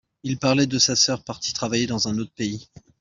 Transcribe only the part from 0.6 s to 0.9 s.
de